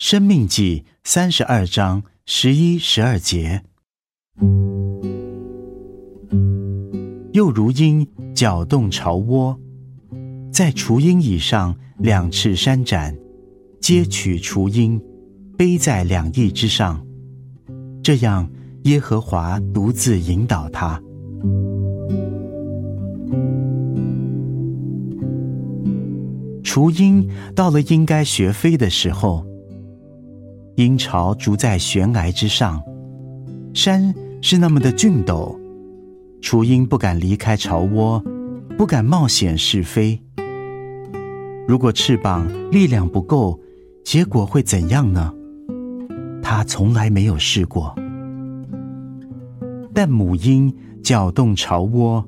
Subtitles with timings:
[0.00, 3.62] 生命记三十二章十一、十二节，
[7.32, 9.60] 又如鹰搅动巢窝，
[10.50, 13.14] 在雏鹰以上两翅扇展，
[13.78, 14.98] 皆取雏鹰，
[15.58, 17.06] 背在两翼之上。
[18.02, 18.50] 这样，
[18.84, 20.98] 耶和华独自引导他。
[26.64, 29.49] 雏鹰到了应该学飞的时候。
[30.80, 32.82] 鹰巢筑在悬崖之上，
[33.74, 35.54] 山是那么的峻陡，
[36.40, 38.24] 雏鹰不敢离开巢窝，
[38.78, 40.18] 不敢冒险试飞。
[41.68, 43.60] 如果翅膀力量不够，
[44.02, 45.30] 结果会怎样呢？
[46.42, 47.94] 他从来没有试过。
[49.92, 52.26] 但母鹰搅动巢窝，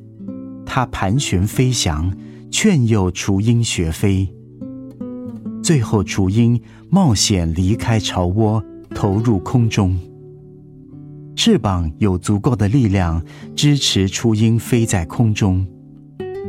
[0.67, 2.15] 它盘旋飞翔，
[2.51, 4.31] 劝诱雏鹰学飞。
[5.63, 8.63] 最后，雏鹰冒险离开巢窝，
[8.93, 9.97] 投入空中。
[11.37, 13.25] 翅膀有足够的力量
[13.55, 15.65] 支持雏鹰飞在空中，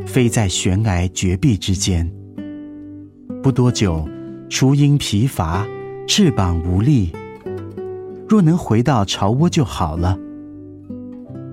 [0.07, 2.11] 飞在悬崖绝壁之间。
[3.43, 4.09] 不多久，
[4.49, 5.63] 雏鹰疲乏，
[6.07, 7.11] 翅膀无力。
[8.27, 10.17] 若能回到巢窝就好了。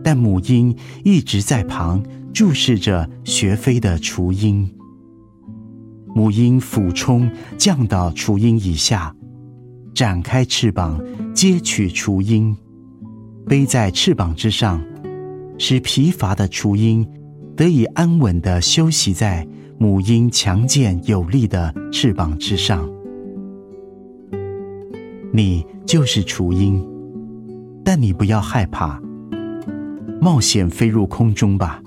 [0.02, 4.66] 但母鹰一直在旁注视着学飞的雏鹰。
[6.14, 9.14] 母鹰俯冲，降到雏鹰以下，
[9.94, 11.00] 展开翅膀，
[11.34, 12.56] 接取雏鹰，
[13.46, 14.82] 背在翅膀之上，
[15.58, 17.06] 使疲乏的雏鹰
[17.56, 19.46] 得以安稳的休息在
[19.78, 22.88] 母鹰强健有力的翅膀之上。
[25.32, 26.84] 你就是雏鹰，
[27.84, 29.00] 但你不要害怕，
[30.20, 31.80] 冒险飞入空中吧。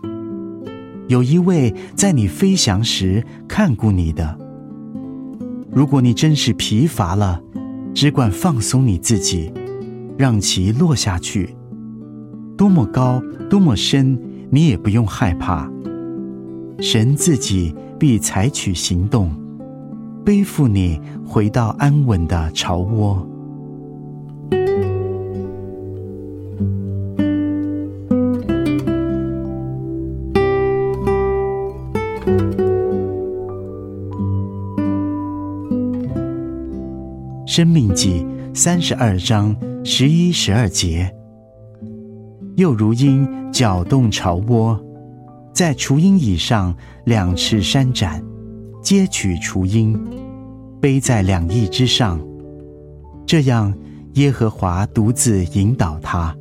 [1.13, 4.35] 有一位在你飞翔时看顾你的。
[5.71, 7.39] 如果你真是疲乏了，
[7.93, 9.53] 只管放松你自己，
[10.17, 11.55] 让其落下去。
[12.57, 14.19] 多么高，多么深，
[14.49, 15.71] 你也不用害怕。
[16.79, 19.31] 神自己必采取行动，
[20.25, 23.23] 背负你回到安稳的巢窝。
[37.55, 38.25] 生命记
[38.55, 41.15] 三十二章十一、十二节，
[42.55, 44.83] 又如鹰搅动巢窝，
[45.53, 46.75] 在雏鹰以上
[47.05, 48.19] 两翅扇展，
[48.81, 49.95] 接取雏鹰，
[50.81, 52.19] 背在两翼之上。
[53.23, 53.71] 这样，
[54.13, 56.35] 耶和华独自引导他。